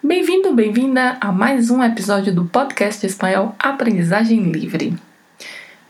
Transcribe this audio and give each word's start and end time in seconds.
Bem-vindo, 0.00 0.54
bem-vinda 0.54 1.18
a 1.20 1.32
mais 1.32 1.70
um 1.70 1.82
episódio 1.82 2.32
do 2.32 2.44
podcast 2.44 3.04
espanhol 3.04 3.56
Aprendizagem 3.58 4.52
Livre. 4.52 4.96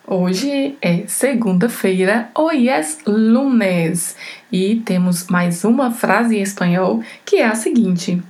Hoje 0.07 0.79
é 0.81 1.07
segunda-feira, 1.07 2.31
hoy 2.35 2.71
es 2.71 3.01
lunes, 3.07 4.17
e 4.51 4.77
temos 4.77 5.27
mais 5.27 5.63
uma 5.63 5.91
frase 5.91 6.39
em 6.39 6.41
espanhol 6.41 7.03
que 7.23 7.37
é 7.37 7.47
a 7.47 7.55
seguinte: 7.55 8.23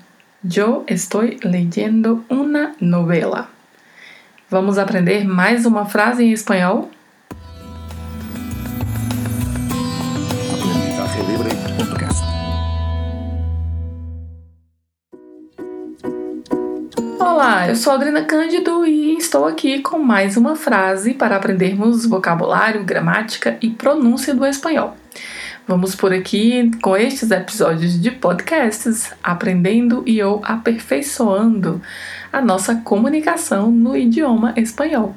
Yo 0.45 0.83
estoy 0.89 1.39
leyendo 1.45 2.25
una 2.29 2.75
novela. 2.81 3.49
Vamos 4.51 4.79
aprender 4.79 5.25
mais 5.25 5.65
uma 5.65 5.87
frase 5.87 6.25
em 6.25 6.33
espanhol? 6.33 6.91
Olá, 17.39 17.69
eu 17.69 17.77
sou 17.77 17.93
Adriana 17.93 18.25
Cândido 18.25 18.85
e 18.85 19.17
estou 19.17 19.47
aqui 19.47 19.79
com 19.79 20.01
mais 20.01 20.37
uma 20.37 20.57
frase 20.57 21.15
para 21.15 21.37
aprendermos 21.37 22.05
vocabulário, 22.05 22.83
gramática 22.83 23.57
e 23.63 23.71
pronúncia 23.71 24.35
do 24.35 24.45
espanhol. 24.45 24.97
Vamos 25.65 25.95
por 25.95 26.13
aqui 26.13 26.69
com 26.83 26.97
estes 26.97 27.31
episódios 27.31 28.03
de 28.03 28.11
podcasts, 28.11 29.15
aprendendo 29.23 30.03
e 30.05 30.21
ou 30.21 30.43
aperfeiçoando 30.45 31.81
a 32.33 32.41
nossa 32.41 32.75
comunicação 32.75 33.71
no 33.71 33.97
idioma 33.97 34.53
espanhol. 34.57 35.15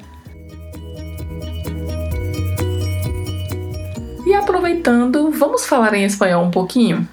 E 4.24 4.32
aproveitando, 4.32 5.28
vamos 5.32 5.66
falar 5.66 5.92
em 5.94 6.04
espanhol 6.04 6.44
um 6.44 6.52
pouquinho? 6.52 7.04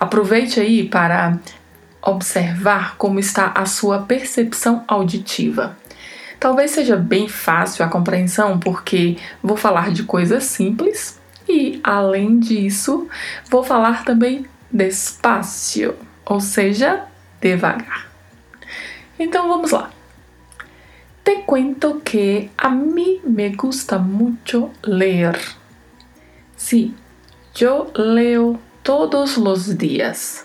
Aproveite 0.00 0.58
aí 0.58 0.88
para 0.88 1.38
observar 2.02 2.96
como 2.96 3.18
está 3.18 3.52
a 3.54 3.64
sua 3.64 4.00
percepção 4.00 4.84
auditiva. 4.88 5.76
Talvez 6.40 6.72
seja 6.72 6.96
bem 6.96 7.28
fácil 7.28 7.84
a 7.84 7.88
compreensão, 7.88 8.58
porque 8.58 9.16
vou 9.40 9.56
falar 9.56 9.92
de 9.92 10.02
coisas 10.02 10.42
simples 10.44 11.20
e, 11.48 11.80
além 11.84 12.40
disso, 12.40 13.08
vou 13.48 13.62
falar 13.62 14.04
também 14.04 14.44
despacio, 14.70 15.94
ou 16.24 16.40
seja, 16.40 17.04
devagar. 17.40 18.10
Então 19.18 19.48
vamos 19.48 19.70
lá. 19.70 19.90
Te 21.22 21.36
cuento 21.46 22.00
que 22.04 22.50
a 22.58 22.70
mí 22.70 23.20
me 23.22 23.50
gusta 23.50 23.96
mucho 23.98 24.72
leer. 24.82 25.38
Sí, 26.56 26.94
yo 27.54 27.92
leo 27.94 28.58
todos 28.82 29.36
los 29.36 29.78
días. 29.78 30.44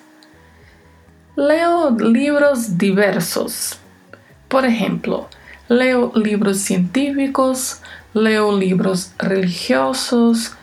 Leo 1.38 1.92
libros 1.92 2.80
diversos. 2.80 3.80
Por 4.50 4.66
ejemplo, 4.66 5.30
leo 5.70 6.12
libros 6.16 6.58
científicos, 6.58 7.80
leo 8.12 8.58
libros 8.58 9.12
religiosos 9.20 10.54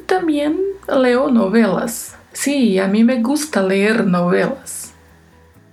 y 0.00 0.04
también 0.04 0.58
leo 0.88 1.30
novelas. 1.30 2.16
Sí, 2.32 2.78
a 2.78 2.88
mim 2.88 3.04
me 3.04 3.20
gusta 3.20 3.60
ler 3.60 4.06
novelas. 4.06 4.94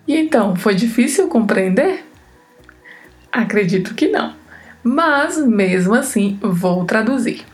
E 0.05 0.17
então, 0.17 0.57
foi 0.57 0.75
difícil 0.75 1.29
compreender? 1.29 2.03
Acredito 3.31 3.95
que 3.95 4.09
não, 4.09 4.33
mas 4.83 5.37
mesmo 5.37 5.95
assim 5.95 6.37
vou 6.41 6.83
traduzir. 6.83 7.45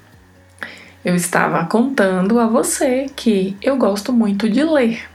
Eu 1.05 1.13
estava 1.13 1.67
contando 1.67 2.39
a 2.39 2.47
você 2.47 3.05
que 3.15 3.55
eu 3.61 3.77
gosto 3.77 4.11
muito 4.11 4.49
de 4.49 4.63
ler 4.63 5.07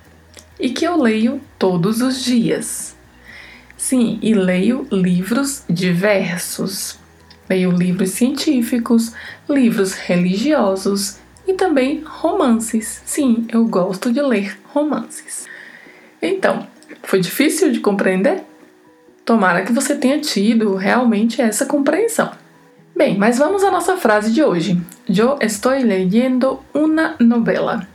e 0.59 0.71
que 0.71 0.85
eu 0.85 1.01
leio 1.01 1.41
todos 1.59 2.01
os 2.01 2.23
dias. 2.25 2.95
Sim, 3.77 4.19
e 4.23 4.35
leio 4.35 4.87
livros 4.91 5.65
diversos. 5.69 6.99
Leio 7.49 7.71
livros 7.71 8.11
científicos, 8.11 9.13
livros 9.49 9.93
religiosos 9.93 11.19
e 11.47 11.53
também 11.53 12.03
romances. 12.05 13.03
Sim, 13.05 13.47
eu 13.53 13.65
gosto 13.67 14.13
de 14.13 14.23
ler 14.23 14.59
romances. 14.73 15.47
Então, 16.23 16.67
foi 17.03 17.21
difícil 17.21 17.71
de 17.71 17.81
compreender? 17.81 18.43
Tomara 19.25 19.63
que 19.63 19.73
você 19.73 19.95
tenha 19.95 20.19
tido 20.21 20.75
realmente 20.75 21.41
essa 21.41 21.67
compreensão. 21.67 22.31
Bem, 22.97 23.19
mas 23.19 23.39
vamos 23.39 23.65
à 23.65 23.71
nossa 23.71 23.97
frase 23.97 24.33
de 24.33 24.43
hoje. 24.43 24.81
Yo 25.09 25.37
estoy 25.41 25.83
leyendo 25.83 26.61
una 26.73 27.17
novela. 27.19 27.87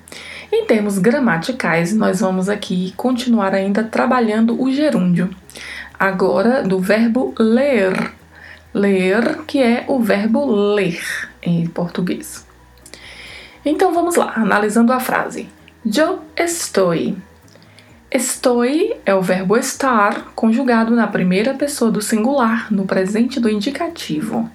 Em 0.52 0.66
termos 0.66 0.98
gramaticais, 0.98 1.94
nós 1.94 2.22
vamos 2.22 2.50
aqui 2.50 2.92
continuar 2.98 3.54
ainda 3.54 3.84
trabalhando 3.84 4.60
o 4.60 4.72
gerúndio. 4.72 5.30
Agora 5.98 6.64
do 6.64 6.80
verbo 6.80 7.36
ler. 7.38 8.14
Ler, 8.74 9.44
que 9.46 9.62
é 9.62 9.86
o 9.88 10.00
verbo 10.00 10.46
ler 10.46 11.00
em 11.42 11.68
português. 11.68 12.48
Então 13.64 13.94
vamos 13.94 14.16
lá, 14.16 14.34
analisando 14.36 14.92
a 14.92 15.00
frase. 15.00 15.48
Yo 15.86 16.20
estoy. 16.36 17.16
Estoy 18.12 18.96
é 19.06 19.14
o 19.14 19.22
verbo 19.22 19.56
estar 19.56 20.31
conjugado 20.34 20.96
na 20.96 21.06
primeira 21.06 21.54
pessoa 21.54 21.92
do 21.92 22.02
singular, 22.02 22.74
no 22.74 22.86
presente 22.86 23.40
do 23.40 23.48
indicativo. 23.48 24.50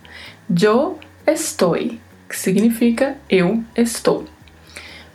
Yo 0.51 0.99
estoy, 1.25 2.01
que 2.29 2.37
significa 2.37 3.17
eu 3.31 3.63
estou. 3.77 4.34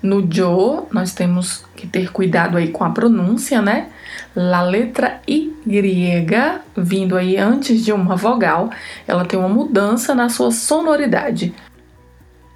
No 0.01 0.21
yo, 0.21 0.87
nós 0.91 1.13
temos 1.13 1.65
que 1.75 1.85
ter 1.85 2.11
cuidado 2.11 2.57
aí 2.57 2.69
com 2.69 2.83
a 2.83 2.89
pronúncia, 2.89 3.61
né? 3.61 3.89
La 4.35 4.63
letra 4.63 5.21
Y, 5.27 5.53
vindo 6.77 7.17
aí 7.17 7.35
antes 7.37 7.83
de 7.83 7.91
uma 7.91 8.15
vogal, 8.15 8.69
ela 9.05 9.25
tem 9.25 9.37
uma 9.37 9.49
mudança 9.49 10.15
na 10.15 10.29
sua 10.29 10.51
sonoridade. 10.51 11.53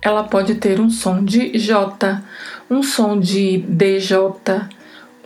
Ela 0.01 0.23
pode 0.23 0.55
ter 0.55 0.79
um 0.79 0.89
som 0.89 1.23
de 1.23 1.57
J, 1.57 2.21
um 2.69 2.81
som 2.81 3.19
de 3.19 3.57
DJ, 3.57 4.17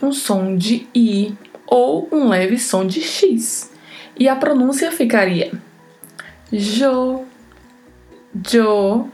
um 0.02 0.12
som 0.12 0.56
de 0.56 0.88
I 0.94 1.36
ou 1.66 2.08
um 2.10 2.28
leve 2.28 2.58
som 2.58 2.84
de 2.84 3.00
X. 3.00 3.72
E 4.18 4.28
a 4.28 4.34
pronúncia 4.34 4.90
ficaria 4.90 5.52
Jo, 6.52 7.24
Jo, 8.34 9.08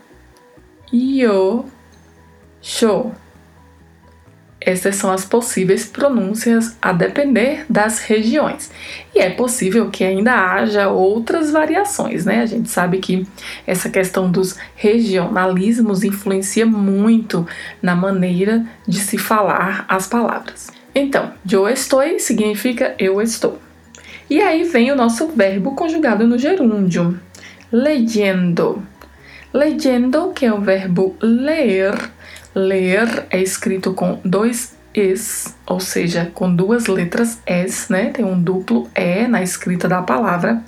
Yo, 0.93 1.65
show. 2.65 3.15
Essas 4.59 4.97
são 4.97 5.13
as 5.13 5.27
possíveis 5.27 5.85
pronúncias 5.85 6.75
a 6.81 6.91
depender 6.91 7.67
das 7.69 7.99
regiões. 7.99 8.71
E 9.15 9.19
é 9.19 9.29
possível 9.29 9.91
que 9.91 10.03
ainda 10.03 10.33
haja 10.33 10.89
outras 10.89 11.51
variações, 11.51 12.25
né? 12.25 12.41
A 12.41 12.47
gente 12.47 12.71
sabe 12.71 12.99
que 12.99 13.27
essa 13.67 13.91
questão 13.91 14.31
dos 14.31 14.57
regionalismos 14.75 16.03
influencia 16.03 16.65
muito 16.65 17.47
na 17.83 17.95
maneira 17.95 18.65
de 18.89 18.99
se 18.99 19.19
falar 19.19 19.85
as 19.87 20.07
palavras. 20.07 20.71
Então, 20.95 21.35
eu 21.51 21.69
estou 21.69 22.01
significa 22.19 22.95
eu 22.99 23.21
estou. 23.21 23.61
E 24.31 24.41
aí 24.41 24.65
vem 24.65 24.91
o 24.91 24.97
nosso 24.97 25.29
verbo 25.29 25.75
conjugado 25.75 26.27
no 26.27 26.39
gerúndio, 26.39 27.21
leyendo. 27.71 28.83
Leyendo, 29.53 30.33
que 30.33 30.47
é 30.47 30.53
o 30.53 30.61
verbo 30.61 31.15
ler, 31.21 31.95
Ler 32.55 33.27
é 33.31 33.43
escrito 33.43 33.93
com 33.93 34.21
dois 34.25 34.77
es, 34.95 35.57
ou 35.67 35.81
seja, 35.81 36.31
com 36.33 36.55
duas 36.55 36.87
letras 36.87 37.43
s, 37.45 37.91
né? 37.91 38.11
Tem 38.11 38.25
um 38.25 38.41
duplo 38.41 38.89
e 38.95 39.27
na 39.27 39.43
escrita 39.43 39.89
da 39.89 40.01
palavra. 40.01 40.63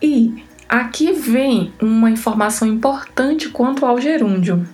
E 0.00 0.44
aqui 0.68 1.12
vem 1.12 1.72
uma 1.82 2.10
informação 2.10 2.68
importante 2.68 3.48
quanto 3.48 3.84
ao 3.84 4.00
gerúndio. 4.00 4.66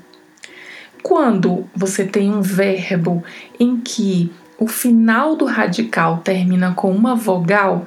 Quando 1.03 1.67
você 1.75 2.05
tem 2.05 2.31
um 2.31 2.43
verbo 2.43 3.25
em 3.59 3.79
que 3.81 4.31
o 4.59 4.67
final 4.67 5.35
do 5.35 5.47
radical 5.47 6.19
termina 6.19 6.75
com 6.75 6.93
uma 6.93 7.15
vogal, 7.15 7.87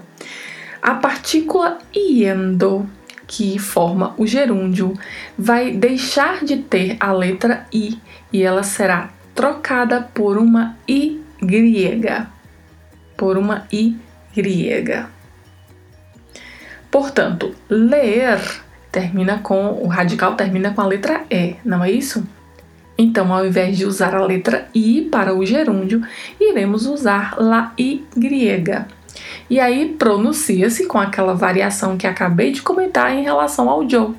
a 0.81 0.95
partícula 0.95 1.77
iendo 1.93 2.89
que 3.27 3.57
forma 3.57 4.13
o 4.17 4.25
gerúndio 4.25 4.93
vai 5.37 5.71
deixar 5.71 6.43
de 6.43 6.57
ter 6.57 6.97
a 6.99 7.11
letra 7.11 7.65
i 7.73 7.97
e 8.31 8.43
ela 8.43 8.63
será 8.63 9.09
trocada 9.33 10.01
por 10.13 10.37
uma 10.37 10.77
i 10.87 11.21
grega. 11.41 12.27
Por 13.17 13.37
uma 13.37 13.67
i 13.71 13.95
grega. 14.35 15.09
Portanto, 16.91 17.55
ler 17.69 18.39
termina 18.91 19.39
com 19.39 19.81
o 19.81 19.87
radical 19.87 20.35
termina 20.35 20.73
com 20.73 20.81
a 20.81 20.87
letra 20.87 21.25
e, 21.29 21.55
não 21.65 21.83
é 21.83 21.91
isso? 21.91 22.27
Então, 22.95 23.33
ao 23.33 23.45
invés 23.45 23.75
de 23.75 23.85
usar 23.85 24.13
a 24.13 24.23
letra 24.23 24.67
i 24.73 25.07
para 25.11 25.33
o 25.33 25.43
gerúndio, 25.43 26.03
iremos 26.39 26.85
usar 26.85 27.35
la 27.39 27.73
i 27.77 28.05
grega 28.15 28.87
e 29.53 29.59
aí 29.59 29.89
pronuncia-se 29.99 30.87
com 30.87 30.97
aquela 30.97 31.35
variação 31.35 31.95
que 31.95 32.07
acabei 32.07 32.51
de 32.51 32.63
comentar 32.63 33.15
em 33.15 33.21
relação 33.21 33.69
ao 33.69 33.87
Joe. 33.87 34.15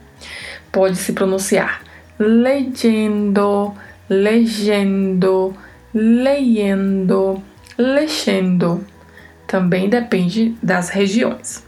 Pode 0.70 0.96
se 0.96 1.12
pronunciar 1.12 1.82
legendo, 2.16 3.74
legendo, 4.08 5.52
leyendo, 5.92 7.42
lexendo. 7.76 8.86
também 9.48 9.88
depende 9.88 10.54
das 10.62 10.88
regiões. 10.88 11.64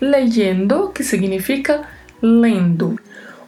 Leyendo, 0.00 0.88
que 0.88 1.04
significa 1.04 1.82
lendo. 2.20 2.98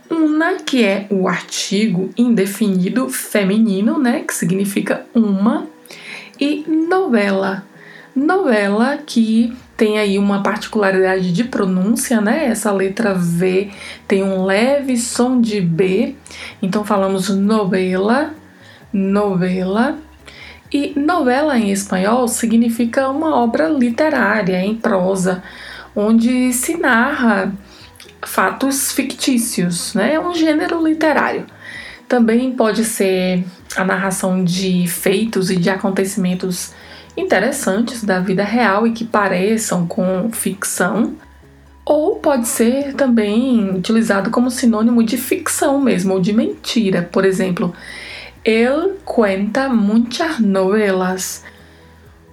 Una, 0.09 0.59
que 0.61 0.85
é 0.85 1.09
o 1.11 1.27
artigo 1.27 2.11
indefinido 2.17 3.09
feminino, 3.09 3.99
né, 3.99 4.21
que 4.21 4.33
significa 4.33 5.05
uma, 5.13 5.67
e 6.41 6.65
novela. 6.69 7.65
Novela 8.15 8.99
que 8.99 9.57
tem 9.77 9.99
aí 9.99 10.19
uma 10.19 10.43
particularidade 10.43 11.33
de 11.33 11.45
pronúncia, 11.45 12.21
né? 12.21 12.47
Essa 12.47 12.73
letra 12.73 13.15
V 13.15 13.71
tem 14.07 14.23
um 14.23 14.45
leve 14.45 14.97
som 14.97 15.41
de 15.41 15.61
B, 15.61 16.17
então 16.61 16.85
falamos 16.85 17.29
novela, 17.29 18.35
novela. 18.93 19.97
E 20.73 20.93
novela 20.99 21.59
em 21.59 21.71
espanhol 21.71 22.29
significa 22.29 23.09
uma 23.09 23.37
obra 23.37 23.69
literária 23.69 24.61
em 24.61 24.75
prosa, 24.75 25.43
onde 25.97 26.53
se 26.53 26.77
narra 26.77 27.53
fatos 28.23 28.93
fictícios, 28.93 29.95
né? 29.95 30.15
É 30.15 30.21
um 30.21 30.35
gênero 30.35 30.85
literário. 30.85 31.47
Também 32.07 32.53
pode 32.53 32.85
ser 32.85 33.45
a 33.77 33.85
narração 33.85 34.45
de 34.45 34.87
feitos 34.87 35.51
e 35.51 35.57
de 35.57 35.71
acontecimentos 35.71 36.73
interessantes 37.21 38.03
da 38.03 38.21
vida 38.21 38.43
real 38.43 38.87
e 38.87 38.93
que 38.93 39.05
pareçam 39.05 39.87
com 39.87 40.31
ficção, 40.33 41.15
ou 41.85 42.17
pode 42.17 42.47
ser 42.47 42.95
também 42.95 43.71
utilizado 43.75 44.31
como 44.31 44.51
sinônimo 44.51 45.03
de 45.03 45.17
ficção 45.17 45.81
mesmo, 45.81 46.15
ou 46.15 46.21
de 46.21 46.33
mentira. 46.33 47.09
Por 47.11 47.25
exemplo, 47.25 47.75
ele 48.45 48.95
cuenta 49.05 49.69
muitas 49.69 50.39
novelas, 50.39 51.45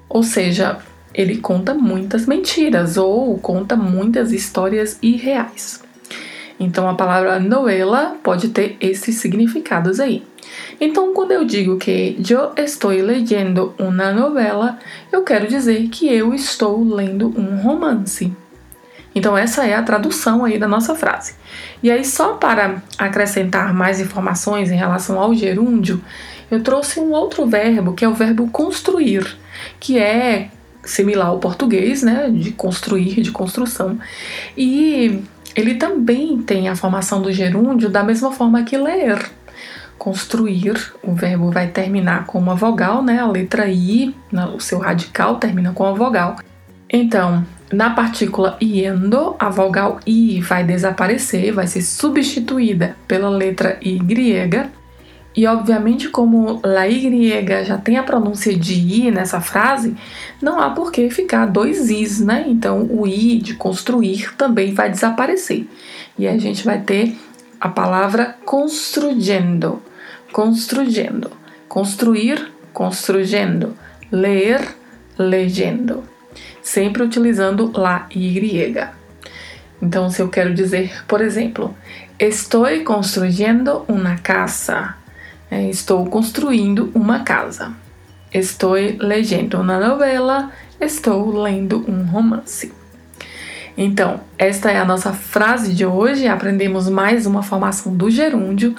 ou 0.07 0.23
seja, 0.23 0.77
ele 1.13 1.37
conta 1.37 1.73
muitas 1.73 2.25
mentiras 2.25 2.97
ou 2.97 3.37
conta 3.39 3.75
muitas 3.75 4.31
histórias 4.31 4.99
irreais. 5.01 5.86
Então 6.59 6.89
a 6.89 6.95
palavra 6.95 7.39
novela 7.39 8.15
pode 8.23 8.49
ter 8.49 8.77
esses 8.79 9.15
significados 9.15 9.99
aí. 9.99 10.23
Então, 10.79 11.13
quando 11.13 11.31
eu 11.31 11.45
digo 11.45 11.77
que 11.77 12.17
eu 12.29 12.51
estou 12.57 12.91
lendo 12.91 13.73
uma 13.77 14.11
novela, 14.11 14.77
eu 15.11 15.23
quero 15.23 15.47
dizer 15.47 15.87
que 15.89 16.07
eu 16.07 16.33
estou 16.33 16.83
lendo 16.83 17.33
um 17.37 17.57
romance. 17.57 18.33
Então, 19.13 19.37
essa 19.37 19.65
é 19.65 19.73
a 19.73 19.81
tradução 19.81 20.45
aí 20.45 20.59
da 20.59 20.67
nossa 20.67 20.93
frase. 20.93 21.33
E 21.81 21.89
aí, 21.89 22.05
só 22.05 22.35
para 22.35 22.81
acrescentar 22.97 23.73
mais 23.73 23.99
informações 23.99 24.69
em 24.69 24.75
relação 24.75 25.19
ao 25.19 25.33
gerúndio, 25.33 26.01
eu 26.51 26.61
trouxe 26.61 26.99
um 26.99 27.11
outro 27.11 27.45
verbo, 27.45 27.93
que 27.93 28.05
é 28.05 28.09
o 28.09 28.13
verbo 28.13 28.47
construir, 28.49 29.37
que 29.79 29.97
é 29.97 30.49
similar 30.83 31.27
ao 31.27 31.39
português, 31.39 32.03
né, 32.03 32.29
de 32.29 32.51
construir, 32.51 33.21
de 33.21 33.31
construção. 33.31 33.99
E 34.55 35.21
ele 35.57 35.73
também 35.73 36.37
tem 36.37 36.69
a 36.69 36.75
formação 36.75 37.19
do 37.19 37.33
gerúndio 37.33 37.89
da 37.89 38.03
mesma 38.03 38.31
forma 38.31 38.61
que 38.61 38.77
ler. 38.77 39.19
Construir, 39.97 40.93
o 41.01 41.13
verbo 41.13 41.49
vai 41.49 41.67
terminar 41.67 42.27
com 42.27 42.37
uma 42.37 42.53
vogal, 42.53 43.01
né? 43.01 43.19
A 43.19 43.25
letra 43.25 43.67
I, 43.67 44.15
o 44.55 44.59
seu 44.59 44.77
radical 44.77 45.37
termina 45.37 45.71
com 45.73 45.83
a 45.83 45.93
vogal. 45.93 46.35
Então, 46.87 47.43
na 47.73 47.89
partícula 47.89 48.55
iendo, 48.61 49.35
a 49.39 49.49
vogal 49.49 49.99
I 50.05 50.39
vai 50.41 50.63
desaparecer, 50.63 51.51
vai 51.51 51.65
ser 51.65 51.81
substituída 51.81 52.95
pela 53.07 53.27
letra 53.27 53.79
Y. 53.81 54.69
E 55.37 55.45
obviamente, 55.45 56.09
como 56.09 56.59
la 56.65 56.87
Y 56.87 57.63
já 57.63 57.77
tem 57.77 57.95
a 57.95 58.01
pronúncia 58.01 58.57
de 58.57 58.73
I 58.73 59.11
nessa 59.11 59.39
frase, 59.39 59.95
não 60.41 60.59
há 60.59 60.71
por 60.71 60.91
que 60.91 61.11
ficar 61.11 61.45
dois 61.45 61.91
Is, 61.91 62.19
né? 62.19 62.45
Então 62.47 62.87
o 62.89 63.05
I 63.05 63.37
de 63.37 63.53
construir 63.53 64.35
também 64.35 64.73
vai 64.73 64.89
desaparecer. 64.89 65.67
E 66.17 66.27
a 66.27 66.35
gente 66.39 66.65
vai 66.65 66.81
ter 66.81 67.15
a 67.61 67.69
palavra 67.69 68.35
construyendo, 68.43 69.79
construyendo, 70.31 71.29
construir, 71.69 72.51
construyendo, 72.73 73.77
ler, 74.11 74.75
legendo, 75.19 76.03
sempre 76.63 77.03
utilizando 77.03 77.71
la 77.75 78.07
Y. 78.09 78.89
Então, 79.79 80.09
se 80.09 80.19
eu 80.19 80.29
quero 80.29 80.55
dizer, 80.55 81.05
por 81.07 81.21
exemplo, 81.21 81.75
estou 82.19 82.65
construindo 82.83 83.85
uma 83.87 84.17
casa, 84.17 84.95
estou 85.51 86.05
construindo 86.05 86.91
uma 86.93 87.19
casa. 87.19 87.73
Estou 88.33 88.73
lendo 88.73 89.59
uma 89.59 89.79
novela, 89.79 90.51
estou 90.79 91.41
lendo 91.41 91.85
um 91.87 92.03
romance. 92.03 92.73
Então, 93.77 94.19
esta 94.37 94.71
é 94.71 94.79
a 94.79 94.85
nossa 94.85 95.13
frase 95.13 95.73
de 95.73 95.85
hoje. 95.85 96.27
Aprendemos 96.27 96.89
mais 96.89 97.25
uma 97.25 97.43
formação 97.43 97.95
do 97.95 98.09
gerúndio 98.09 98.75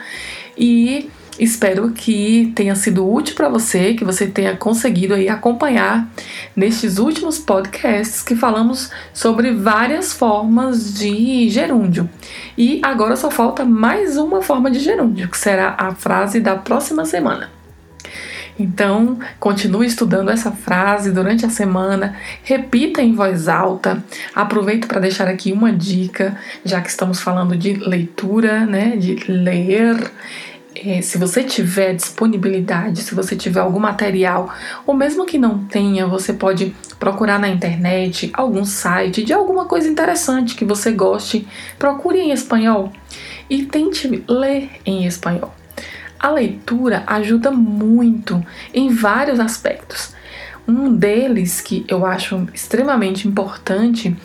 e 0.57 1.09
espero 1.39 1.91
que 1.91 2.53
tenha 2.55 2.75
sido 2.75 3.09
útil 3.11 3.35
para 3.35 3.49
você, 3.49 3.95
que 3.95 4.05
você 4.05 4.27
tenha 4.27 4.57
conseguido 4.57 5.15
aí 5.15 5.29
acompanhar 5.29 6.09
nestes 6.55 6.99
últimos 6.99 7.39
podcasts 7.39 8.23
que 8.23 8.35
falamos 8.35 8.91
sobre 9.13 9.53
várias 9.53 10.13
formas 10.13 10.95
de 10.95 11.49
gerúndio. 11.49 12.09
E 12.57 12.81
agora 12.83 13.17
só 13.17 13.31
falta 13.31 13.65
mais 13.65 14.17
uma 14.17 14.43
forma 14.43 14.71
de 14.71 14.81
gerúndio, 14.81 15.29
que 15.29 15.39
será 15.39 15.77
a 15.79 15.95
frase 15.95 16.41
da 16.41 16.57
próxima 16.57 17.05
semana. 17.05 17.59
Então, 18.59 19.19
continue 19.39 19.87
estudando 19.87 20.31
essa 20.31 20.51
frase 20.51 21.13
durante 21.13 21.47
a 21.47 21.51
semana, 21.51 22.17
repita 22.43 23.01
em 23.01 23.15
voz 23.15 23.47
alta. 23.47 24.03
Aproveito 24.35 24.89
para 24.89 25.01
deixar 25.01 25.29
aqui 25.29 25.53
uma 25.53 25.73
dica, 25.73 26.37
já 26.65 26.81
que 26.81 26.89
estamos 26.89 27.21
falando 27.21 27.57
de 27.57 27.75
leitura, 27.75 28.67
né, 28.67 28.97
de 28.97 29.15
ler. 29.29 30.11
É, 30.85 31.03
se 31.03 31.19
você 31.19 31.43
tiver 31.43 31.95
disponibilidade, 31.95 33.03
se 33.03 33.13
você 33.13 33.35
tiver 33.35 33.59
algum 33.59 33.81
material, 33.81 34.53
ou 34.87 34.95
mesmo 34.95 35.27
que 35.27 35.37
não 35.37 35.65
tenha, 35.65 36.07
você 36.07 36.33
pode 36.33 36.75
procurar 37.01 37.39
na 37.39 37.49
internet 37.49 38.31
algum 38.33 38.65
site 38.65 39.25
de 39.25 39.33
alguma 39.33 39.65
coisa 39.65 39.89
interessante 39.89 40.55
que 40.55 40.65
você 40.65 40.93
goste. 40.93 41.49
Procure 41.79 42.21
em 42.21 42.31
espanhol 42.31 42.93
e 43.51 43.65
tente 43.65 44.25
ler 44.29 44.71
em 44.87 45.05
espanhol. 45.05 45.53
A 46.19 46.31
leitura 46.31 47.03
ajuda 47.07 47.51
muito 47.51 48.45
em 48.73 48.89
vários 48.89 49.41
aspectos. 49.41 50.15
Um 50.67 50.95
deles 50.95 51.61
que 51.61 51.85
eu 51.89 52.07
acho 52.07 52.47
extremamente 52.55 53.27
importante 53.27 54.17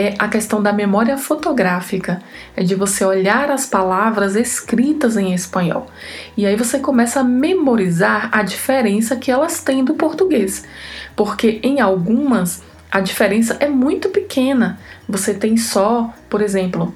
é 0.00 0.14
a 0.18 0.28
questão 0.28 0.62
da 0.62 0.72
memória 0.72 1.18
fotográfica, 1.18 2.22
é 2.56 2.62
de 2.62 2.74
você 2.74 3.04
olhar 3.04 3.50
as 3.50 3.66
palavras 3.66 4.34
escritas 4.34 5.16
em 5.16 5.34
espanhol. 5.34 5.86
E 6.36 6.46
aí 6.46 6.56
você 6.56 6.78
começa 6.78 7.20
a 7.20 7.24
memorizar 7.24 8.30
a 8.32 8.42
diferença 8.42 9.16
que 9.16 9.30
elas 9.30 9.62
têm 9.62 9.84
do 9.84 9.94
português. 9.94 10.64
Porque 11.14 11.60
em 11.62 11.80
algumas 11.80 12.62
a 12.90 13.00
diferença 13.00 13.56
é 13.60 13.68
muito 13.68 14.08
pequena. 14.08 14.80
Você 15.08 15.34
tem 15.34 15.56
só, 15.56 16.12
por 16.28 16.40
exemplo, 16.40 16.94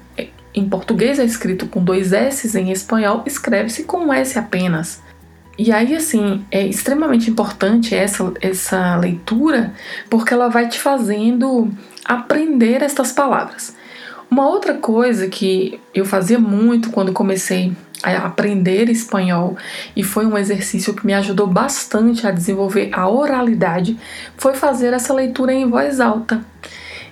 em 0.53 0.67
português 0.67 1.19
é 1.19 1.23
escrito 1.23 1.67
com 1.67 1.83
dois 1.83 2.11
S, 2.11 2.57
em 2.57 2.71
espanhol 2.71 3.23
escreve-se 3.25 3.83
com 3.83 3.97
um 3.97 4.13
S 4.13 4.37
apenas. 4.39 5.01
E 5.57 5.71
aí, 5.71 5.95
assim, 5.95 6.45
é 6.51 6.65
extremamente 6.65 7.29
importante 7.29 7.95
essa, 7.95 8.33
essa 8.41 8.95
leitura 8.97 9.73
porque 10.09 10.33
ela 10.33 10.49
vai 10.49 10.67
te 10.67 10.79
fazendo 10.79 11.71
aprender 12.03 12.81
estas 12.81 13.11
palavras. 13.11 13.75
Uma 14.29 14.47
outra 14.47 14.73
coisa 14.73 15.27
que 15.27 15.79
eu 15.93 16.03
fazia 16.03 16.37
muito 16.37 16.89
quando 16.89 17.13
comecei 17.13 17.73
a 18.03 18.25
aprender 18.25 18.89
espanhol 18.89 19.55
e 19.95 20.03
foi 20.03 20.25
um 20.25 20.37
exercício 20.37 20.93
que 20.93 21.05
me 21.05 21.13
ajudou 21.13 21.47
bastante 21.47 22.27
a 22.27 22.31
desenvolver 22.31 22.89
a 22.91 23.07
oralidade 23.07 23.97
foi 24.37 24.53
fazer 24.53 24.93
essa 24.93 25.13
leitura 25.13 25.53
em 25.53 25.69
voz 25.69 25.99
alta. 25.99 26.43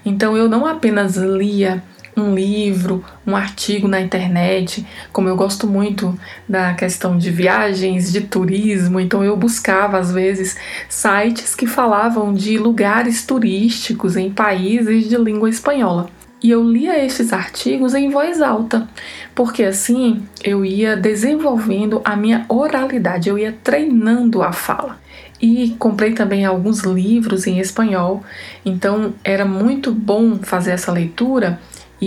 Então 0.06 0.36
eu 0.36 0.50
não 0.50 0.66
apenas 0.66 1.16
lia 1.16 1.82
um 2.16 2.34
livro, 2.34 3.04
um 3.26 3.36
artigo 3.36 3.88
na 3.88 4.00
internet, 4.00 4.86
como 5.12 5.28
eu 5.28 5.36
gosto 5.36 5.68
muito 5.68 6.18
da 6.48 6.74
questão 6.74 7.18
de 7.18 7.30
viagens, 7.32 8.12
de 8.12 8.22
turismo, 8.22 9.00
então 9.00 9.24
eu 9.24 9.36
buscava 9.36 9.98
às 9.98 10.12
vezes 10.12 10.56
sites 10.88 11.56
que 11.56 11.66
falavam 11.66 12.34
de 12.34 12.58
lugares 12.58 13.26
turísticos 13.26 14.16
em 14.16 14.32
países 14.32 15.10
de 15.10 15.18
língua 15.18 15.50
espanhola. 15.50 16.10
E 16.42 16.52
eu 16.52 16.62
lia 16.62 17.04
esses 17.04 17.32
artigos 17.32 17.96
em 17.96 18.10
voz 18.10 18.42
alta, 18.42 18.86
porque 19.34 19.64
assim 19.64 20.24
eu 20.44 20.66
ia 20.66 20.96
desenvolvendo 20.98 22.02
a 22.04 22.18
minha 22.18 22.46
oralidade, 22.50 23.30
eu 23.30 23.40
ia 23.40 23.58
treinando 23.64 24.44
a 24.44 24.52
fala. 24.52 25.02
E 25.42 25.76
comprei 25.80 26.14
também 26.14 26.46
alguns 26.46 26.82
livros 26.82 27.48
em 27.48 27.60
espanhol, 27.60 28.24
então 28.66 29.14
era 29.24 29.46
muito 29.46 29.92
bom 29.92 30.38
fazer 30.40 30.72
essa 30.72 30.92
leitura 30.92 31.60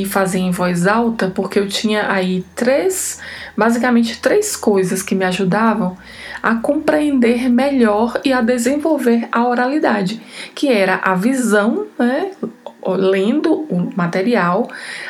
e 0.03 0.05
fazer 0.05 0.39
em 0.41 0.51
voz 0.51 0.87
alta, 0.87 1.33
porque 1.35 1.59
eu 1.59 1.67
tinha 1.67 2.11
aí 2.11 2.45
três, 2.55 3.19
basicamente 3.57 4.21
três 4.21 4.55
coisas 4.55 5.03
que 5.03 5.15
me 5.15 5.25
ajudavam 5.25 5.97
a 6.43 6.57
compreender 6.57 7.49
melhor 7.49 8.21
e 8.23 8.31
a 8.31 8.43
desenvolver 8.43 9.27
a 9.33 9.47
oralidade, 9.49 10.21
que 10.55 10.69
era 10.69 11.01
a 11.03 11.15
visão, 11.15 11.87
né, 11.99 12.31
lendo 12.87 13.53
o 13.71 13.91
material, 13.97 14.69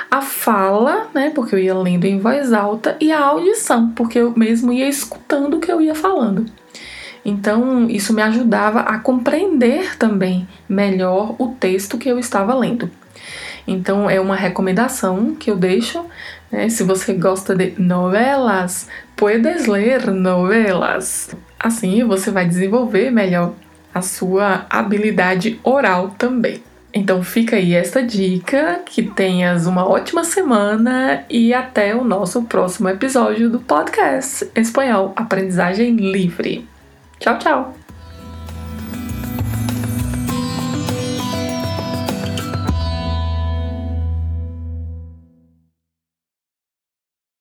a 0.08 0.22
fala, 0.22 1.08
né, 1.12 1.30
porque 1.34 1.56
eu 1.56 1.58
ia 1.58 1.74
lendo 1.74 2.04
em 2.04 2.20
voz 2.20 2.52
alta, 2.52 2.96
e 3.00 3.10
a 3.10 3.18
audição, 3.18 3.90
porque 3.90 4.20
eu 4.20 4.32
mesmo 4.36 4.72
ia 4.72 4.88
escutando 4.88 5.56
o 5.56 5.60
que 5.60 5.70
eu 5.70 5.80
ia 5.80 5.96
falando. 5.96 6.46
Então, 7.24 7.90
isso 7.90 8.14
me 8.14 8.22
ajudava 8.22 8.80
a 8.80 9.00
compreender 9.00 9.96
também 9.98 10.46
melhor 10.68 11.34
o 11.40 11.48
texto 11.48 11.98
que 11.98 12.08
eu 12.08 12.20
estava 12.20 12.54
lendo. 12.54 12.88
Então, 13.66 14.08
é 14.08 14.20
uma 14.20 14.37
recomendação 14.37 15.35
que 15.35 15.50
eu 15.50 15.56
deixo. 15.56 16.04
Né? 16.50 16.68
Se 16.68 16.82
você 16.85 17.12
gosta 17.14 17.54
de 17.54 17.75
novelas, 17.78 18.88
puedes 19.16 19.66
ler 19.66 20.11
novelas. 20.11 21.35
Assim, 21.58 22.04
você 22.04 22.30
vai 22.30 22.46
desenvolver 22.46 23.11
melhor 23.11 23.54
a 23.92 24.02
sua 24.02 24.66
habilidade 24.68 25.58
oral 25.64 26.14
também. 26.18 26.62
Então 26.92 27.23
fica 27.23 27.56
aí 27.56 27.75
esta 27.75 28.02
dica, 28.02 28.80
que 28.87 29.02
tenhas 29.02 29.66
uma 29.66 29.87
ótima 29.87 30.25
semana 30.25 31.25
e 31.28 31.52
até 31.52 31.94
o 31.94 32.02
nosso 32.02 32.42
próximo 32.44 32.88
episódio 32.88 33.50
do 33.50 33.61
podcast 33.61 34.50
Espanhol 34.54 35.12
Aprendizagem 35.14 35.94
Livre. 35.94 36.66
Tchau, 37.18 37.38
tchau! 37.38 37.85